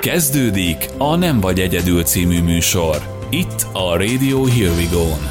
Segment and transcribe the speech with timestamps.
[0.00, 3.26] Kezdődik a Nem vagy egyedül című műsor.
[3.30, 5.30] Itt a Radio Here We Go-n.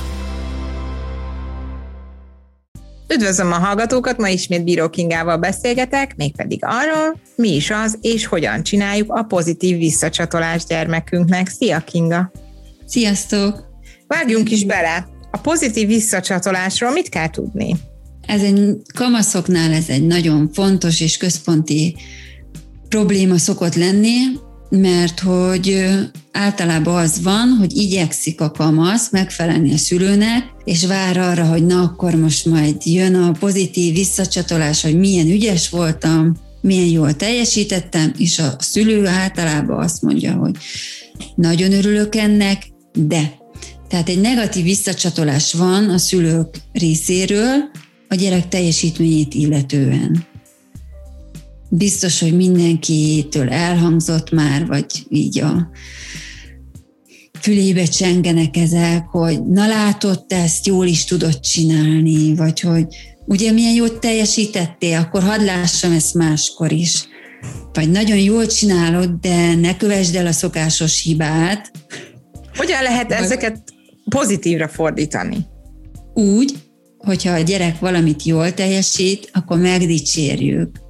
[3.14, 8.64] Üdvözlöm a hallgatókat, ma ismét Bíró Kingával beszélgetek, mégpedig arról, mi is az, és hogyan
[8.64, 11.48] csináljuk a pozitív visszacsatolást gyermekünknek.
[11.48, 12.32] Szia Kinga!
[12.86, 13.64] Sziasztok!
[14.08, 15.08] Vágjunk is bele!
[15.32, 17.76] A pozitív visszacsatolásról mit kell tudni?
[18.26, 21.96] Ez egy kamaszoknál ez egy nagyon fontos és központi
[22.90, 24.16] probléma szokott lenni,
[24.70, 25.86] mert hogy
[26.32, 31.82] általában az van, hogy igyekszik a kamasz megfelelni a szülőnek, és vár arra, hogy na
[31.82, 38.40] akkor most majd jön a pozitív visszacsatolás, hogy milyen ügyes voltam, milyen jól teljesítettem, és
[38.40, 40.56] a szülő általában azt mondja, hogy
[41.36, 43.36] nagyon örülök ennek, de.
[43.88, 47.70] Tehát egy negatív visszacsatolás van a szülők részéről
[48.08, 50.26] a gyerek teljesítményét illetően
[51.70, 55.70] biztos, hogy mindenkitől elhangzott már, vagy így a
[57.42, 62.86] fülébe csengenek ezek, hogy na látod, te ezt jól is tudod csinálni, vagy hogy
[63.26, 67.08] ugye milyen jót teljesítettél, akkor hadd lássam ezt máskor is.
[67.74, 71.72] Vagy nagyon jól csinálod, de ne kövesd el a szokásos hibát.
[72.56, 73.64] Hogyan lehet ezeket
[74.10, 75.38] pozitívra fordítani?
[76.14, 76.54] Úgy,
[76.98, 80.87] hogyha a gyerek valamit jól teljesít, akkor megdicsérjük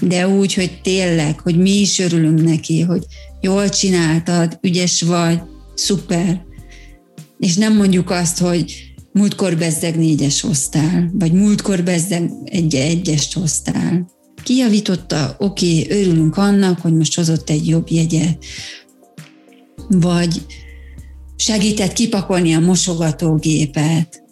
[0.00, 3.04] de úgy, hogy tényleg, hogy mi is örülünk neki, hogy
[3.40, 5.40] jól csináltad, ügyes vagy,
[5.74, 6.44] szuper.
[7.38, 14.10] És nem mondjuk azt, hogy múltkor bezzeg négyes hoztál, vagy múltkor bezzeg egy egyest hoztál.
[14.42, 18.44] Kijavította, oké, örülünk annak, hogy most hozott egy jobb jegyet.
[19.88, 20.46] Vagy
[21.36, 24.22] segített kipakolni a mosogatógépet,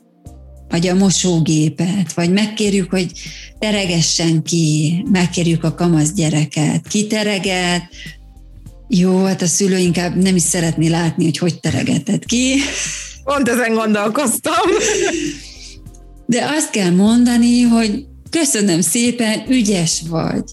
[0.68, 3.12] vagy a mosógépet, vagy megkérjük, hogy
[3.58, 7.82] teregessen ki, megkérjük a kamasz gyereket, kitereget,
[8.88, 12.54] jó, hát a szülő inkább nem is szeretné látni, hogy hogy teregetett ki.
[13.24, 14.68] Pont ezen gondolkoztam.
[16.26, 20.44] De azt kell mondani, hogy köszönöm szépen, ügyes vagy.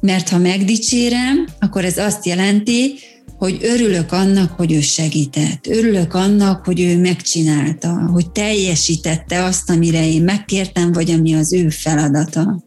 [0.00, 2.94] Mert ha megdicsérem, akkor ez azt jelenti,
[3.40, 10.08] hogy örülök annak, hogy ő segített, örülök annak, hogy ő megcsinálta, hogy teljesítette azt, amire
[10.08, 12.62] én megkértem, vagy ami az ő feladata.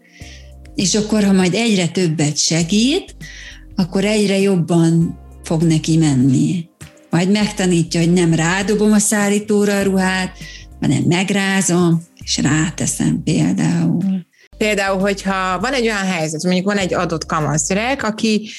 [0.75, 3.15] És akkor, ha majd egyre többet segít,
[3.75, 6.65] akkor egyre jobban fog neki menni.
[7.09, 10.37] Majd megtanítja, hogy nem rádobom a szállítóra a ruhát,
[10.81, 14.25] hanem megrázom, és ráteszem például.
[14.57, 18.49] Például, hogyha van egy olyan helyzet, mondjuk van egy adott kamaszgyerek, aki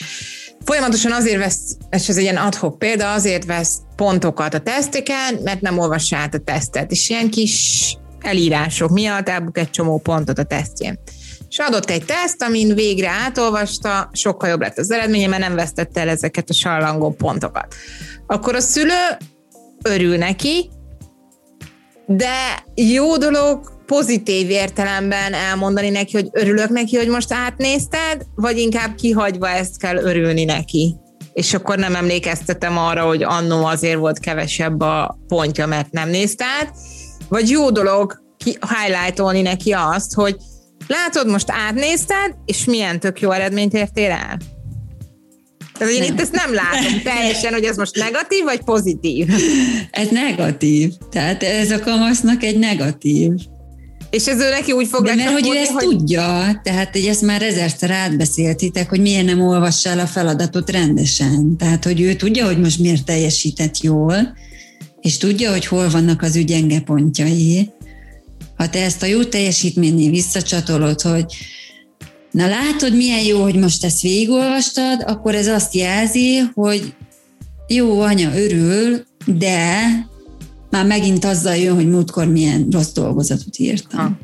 [0.65, 5.61] Folyamatosan azért vesz, és ez egy ilyen adhok példa, azért vesz pontokat a teszteken, mert
[5.61, 10.45] nem olvassa át a tesztet, és ilyen kis elírások miatt elbuk egy csomó pontot a
[10.45, 10.99] tesztjén.
[11.49, 16.01] És adott egy teszt, amin végre átolvasta, sokkal jobb lett az eredménye, mert nem vesztette
[16.01, 17.75] el ezeket a sallangó pontokat.
[18.27, 19.17] Akkor a szülő
[19.83, 20.71] örül neki,
[22.07, 28.95] de jó dolog pozitív értelemben elmondani neki, hogy örülök neki, hogy most átnézted, vagy inkább
[28.95, 30.95] kihagyva ezt kell örülni neki?
[31.33, 36.44] És akkor nem emlékeztetem arra, hogy annó azért volt kevesebb a pontja, mert nem nézte
[36.61, 36.77] át.
[37.28, 40.37] Vagy jó dolog ki, highlightolni neki azt, hogy
[40.87, 44.39] látod, most átnézted, és milyen tök jó eredményt értél el?
[45.78, 46.12] Tehát én nem.
[46.12, 49.28] itt ezt nem látom teljesen, hogy ez most negatív, vagy pozitív.
[49.91, 50.93] Ez negatív.
[51.11, 53.33] Tehát ez a kamasznak egy negatív.
[54.15, 55.85] És ez ő neki úgy fog De mert hogy ő ezt hogy...
[55.85, 61.57] tudja, tehát hogy ezt már ezerszer átbeszéltitek, hogy miért nem olvassa el a feladatot rendesen.
[61.57, 64.37] Tehát, hogy ő tudja, hogy most miért teljesített jól,
[65.01, 67.71] és tudja, hogy hol vannak az ő gyenge pontjai.
[68.57, 71.25] Ha te ezt a jó teljesítménynél visszacsatolod, hogy
[72.31, 76.95] na látod, milyen jó, hogy most ezt végigolvastad, akkor ez azt jelzi, hogy
[77.67, 79.83] jó, anya örül, de
[80.75, 84.01] már megint azzal jön, hogy múltkor milyen rossz dolgozatot írtam.
[84.01, 84.19] Ha.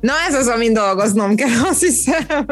[0.00, 2.46] Na ez az, amin dolgoznom kell, azt hiszem.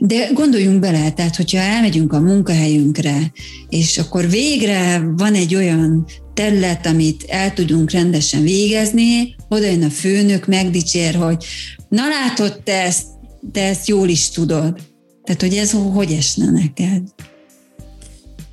[0.00, 3.32] De gondoljunk bele, tehát hogyha elmegyünk a munkahelyünkre,
[3.68, 9.90] és akkor végre van egy olyan terület, amit el tudunk rendesen végezni, oda jön a
[9.90, 11.44] főnök, megdicsér, hogy
[11.88, 13.06] na látod, te ezt,
[13.52, 14.80] te ezt jól is tudod.
[15.24, 17.02] Tehát, hogy ez hogy esne neked?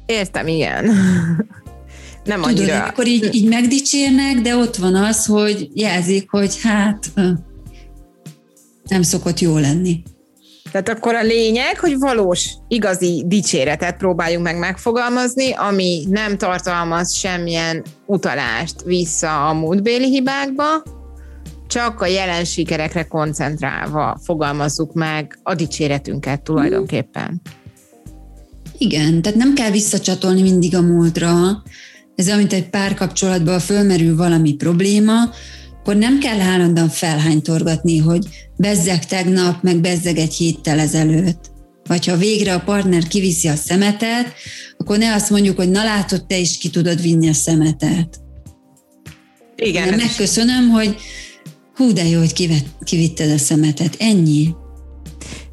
[0.06, 0.86] Értem, igen
[2.24, 2.84] nem Tudod, annyira...
[2.84, 7.12] akkor így, így megdicsérnek, de ott van az, hogy jelzik, hogy hát
[8.88, 10.04] nem szokott jó lenni.
[10.72, 17.84] Tehát akkor a lényeg, hogy valós, igazi dicséretet próbáljunk meg megfogalmazni, ami nem tartalmaz semmilyen
[18.06, 20.84] utalást vissza a múltbéli hibákba,
[21.68, 27.42] csak a jelen sikerekre koncentrálva fogalmazzuk meg a dicséretünket tulajdonképpen.
[28.78, 31.64] Igen, tehát nem kell visszacsatolni mindig a múltra.
[32.20, 35.14] Ez amit egy párkapcsolatban fölmerül valami probléma,
[35.80, 38.28] akkor nem kell állandóan felhánytorgatni, hogy
[38.58, 41.52] bezzeg tegnap, meg bezzeg egy héttel ezelőtt.
[41.88, 44.34] Vagy ha végre a partner kiviszi a szemetet,
[44.78, 48.20] akkor ne azt mondjuk, hogy na látod, te is ki tudod vinni a szemetet.
[49.56, 49.94] Igen.
[49.94, 50.96] Megköszönöm, hogy
[51.76, 53.96] hú, de jó, hogy kivet, kivitted a szemetet.
[54.00, 54.50] Ennyi.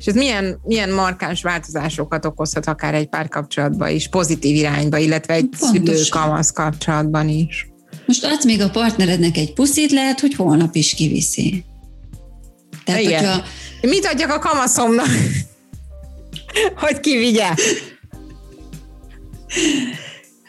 [0.06, 5.48] És ez milyen, milyen markáns változásokat okozhat akár egy párkapcsolatban is, pozitív irányba, illetve egy
[5.52, 7.68] szülő-kamasz kapcsolatban is.
[8.06, 11.64] Most adsz még a partnerednek egy puszit, lehet, hogy holnap is kiviszi.
[12.84, 13.24] Tehát, Igen.
[13.24, 13.42] hogyha...
[13.80, 15.06] Mit adjak a kamaszomnak?
[16.82, 17.48] hogy kivigye?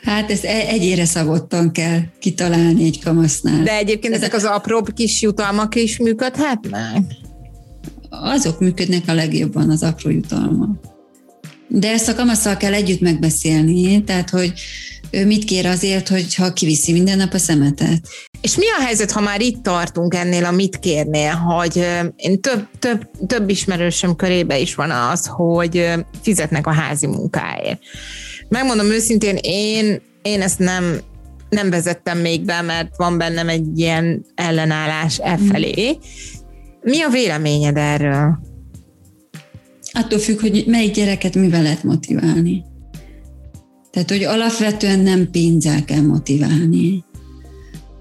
[0.04, 3.64] Hát ezt e- egyére szagottan kell kitalálni egy kamasznál.
[3.64, 7.26] De egyébként ezek az apró kis jutalmak is működhetnek?
[8.22, 10.80] Azok működnek a legjobban, az apró jutalmak.
[11.68, 14.54] De ezt a kamasszal kell együtt megbeszélni, tehát hogy
[15.12, 18.08] ő mit kér azért, hogy ha kiviszi minden nap a szemetet.
[18.42, 22.68] És mi a helyzet, ha már itt tartunk ennél a mit kérnél, hogy én több,
[22.80, 25.92] több, több ismerősöm körébe is van az, hogy
[26.22, 27.80] fizetnek a házi munkáért.
[28.50, 31.00] Megmondom őszintén, én, én ezt nem,
[31.50, 35.98] nem vezettem még be, mert van bennem egy ilyen ellenállás e felé.
[36.88, 38.40] Mi a véleményed erről?
[39.92, 42.64] Attól függ, hogy melyik gyereket mivel lehet motiválni.
[43.92, 47.04] Tehát, hogy alapvetően nem pénzzel kell motiválni.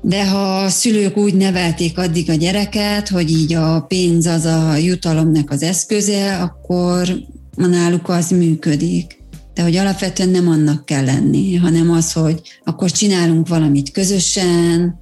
[0.03, 4.77] De ha a szülők úgy nevelték addig a gyereket, hogy így a pénz az a
[4.77, 7.17] jutalomnak az eszköze, akkor
[7.55, 9.19] náluk az működik.
[9.55, 14.99] De hogy alapvetően nem annak kell lenni, hanem az, hogy akkor csinálunk valamit közösen,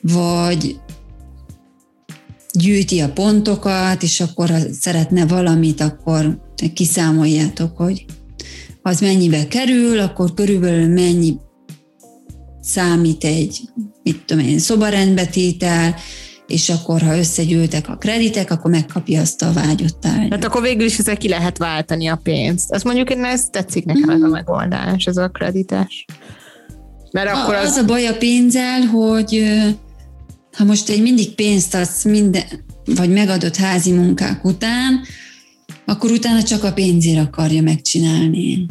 [0.00, 0.80] vagy
[2.52, 6.40] gyűjti a pontokat, és akkor ha szeretne valamit, akkor
[6.74, 8.04] kiszámoljátok, hogy
[8.82, 11.36] az mennyibe kerül, akkor körülbelül mennyi
[12.60, 13.60] számít egy,
[14.02, 15.94] mit tudom én, szobarendbetétel,
[16.46, 20.28] és akkor, ha összegyűltek a kreditek, akkor megkapja azt a vágyott tárgyat.
[20.28, 22.72] Tehát akkor végül is ezzel ki lehet váltani a pénzt.
[22.72, 24.10] Azt mondjuk, én ezt tetszik nekem mm-hmm.
[24.10, 24.32] ez a mhm.
[24.32, 26.04] megoldás, ez a kredites.
[27.10, 27.70] Mert akkor az...
[27.70, 29.44] az a baj a pénzzel, hogy
[30.56, 32.44] ha most egy mindig pénzt adsz minden,
[32.84, 35.00] vagy megadott házi munkák után,
[35.84, 38.66] akkor utána csak a pénzért akarja megcsinálni.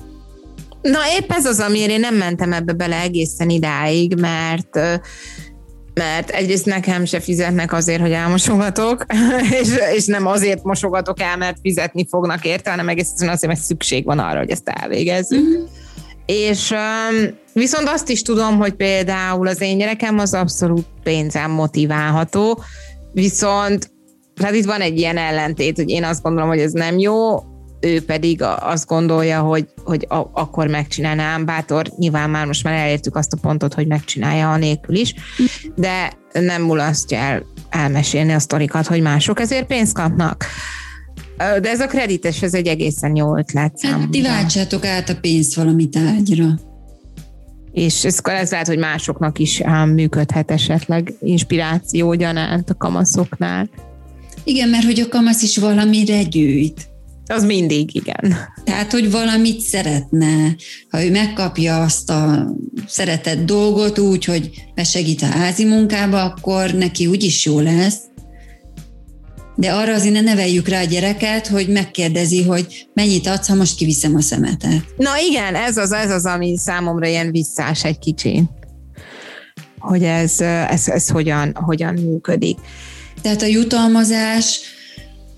[0.82, 4.80] Na épp ez az, amiért én nem mentem ebbe bele egészen idáig, mert
[5.94, 9.06] mert egyrészt nekem se fizetnek azért, hogy elmosogatok,
[9.62, 14.06] és, és nem azért mosogatok el, mert fizetni fognak érte, hanem egészen azért, mert szükség
[14.06, 15.40] van arra, hogy ezt elvégezzük.
[15.40, 15.64] Mm-hmm.
[16.26, 22.64] És um, viszont azt is tudom, hogy például az én gyerekem az abszolút pénzem motiválható,
[23.14, 23.92] viszont
[24.36, 27.44] tehát itt van egy ilyen ellentét, hogy én azt gondolom, hogy ez nem jó,
[27.80, 33.16] ő pedig azt gondolja, hogy, hogy a, akkor megcsinálnám, bátor, nyilván már most már elértük
[33.16, 35.16] azt a pontot, hogy megcsinálja a nélkül is,
[35.76, 40.46] de nem mulasztja el elmesélni a sztorikat, hogy mások ezért pénzt kapnak.
[41.38, 44.02] De ez a kredites, ez egy egészen jó ötlet számomra.
[44.02, 46.46] Hát ti váltsátok át a pénzt valami tárgyra.
[47.72, 53.70] És ez, ez lehet, hogy másoknak is működhet esetleg inspiráció gyanánt a kamaszoknál.
[54.44, 56.90] Igen, mert hogy a kamasz is valamire gyűjt.
[57.26, 58.36] Az mindig, igen.
[58.64, 60.56] Tehát, hogy valamit szeretne.
[60.90, 62.52] Ha ő megkapja azt a
[62.88, 67.98] szeretett dolgot úgy, hogy besegít a házi munkába, akkor neki úgyis jó lesz.
[69.62, 73.76] De arra azért ne neveljük rá a gyereket, hogy megkérdezi, hogy mennyit adsz, ha most
[73.76, 74.86] kiviszem a szemetet.
[74.98, 78.44] Na igen, ez az, ez az, ami számomra ilyen visszás egy kicsi.
[79.80, 80.40] Hogy ez,
[80.70, 82.58] ez, ez hogyan, hogyan működik.
[83.22, 84.60] Tehát a jutalmazás